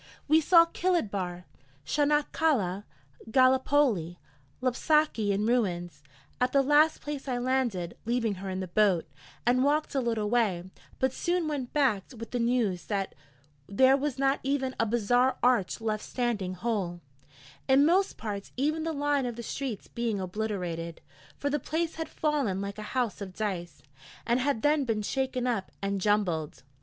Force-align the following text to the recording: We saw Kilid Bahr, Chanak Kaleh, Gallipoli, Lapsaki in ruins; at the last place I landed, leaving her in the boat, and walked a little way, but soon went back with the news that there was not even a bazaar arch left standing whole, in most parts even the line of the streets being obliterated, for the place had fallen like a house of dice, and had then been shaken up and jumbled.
We 0.27 0.41
saw 0.41 0.65
Kilid 0.65 1.11
Bahr, 1.11 1.45
Chanak 1.85 2.31
Kaleh, 2.31 2.85
Gallipoli, 3.29 4.17
Lapsaki 4.59 5.31
in 5.31 5.45
ruins; 5.45 6.01
at 6.39 6.51
the 6.53 6.63
last 6.63 7.01
place 7.01 7.27
I 7.27 7.37
landed, 7.37 7.95
leaving 8.05 8.33
her 8.41 8.49
in 8.49 8.61
the 8.61 8.67
boat, 8.67 9.05
and 9.45 9.63
walked 9.63 9.93
a 9.93 9.99
little 10.01 10.27
way, 10.27 10.63
but 10.97 11.13
soon 11.13 11.47
went 11.47 11.71
back 11.71 12.05
with 12.17 12.31
the 12.31 12.39
news 12.39 12.85
that 12.85 13.13
there 13.67 13.95
was 13.95 14.17
not 14.17 14.39
even 14.41 14.73
a 14.79 14.87
bazaar 14.87 15.37
arch 15.43 15.79
left 15.79 16.03
standing 16.03 16.55
whole, 16.55 16.99
in 17.67 17.85
most 17.85 18.17
parts 18.17 18.51
even 18.57 18.81
the 18.83 18.93
line 18.93 19.27
of 19.27 19.35
the 19.35 19.43
streets 19.43 19.87
being 19.87 20.19
obliterated, 20.19 20.99
for 21.37 21.51
the 21.51 21.59
place 21.59 21.93
had 21.97 22.09
fallen 22.09 22.59
like 22.59 22.79
a 22.79 22.93
house 22.97 23.21
of 23.21 23.35
dice, 23.35 23.83
and 24.25 24.39
had 24.39 24.63
then 24.63 24.83
been 24.83 25.03
shaken 25.03 25.45
up 25.45 25.71
and 25.79 26.01
jumbled. 26.01 26.63